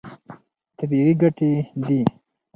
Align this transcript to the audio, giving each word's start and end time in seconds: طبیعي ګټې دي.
طبیعي 0.77 1.13
ګټې 1.21 1.51
دي. 1.85 2.01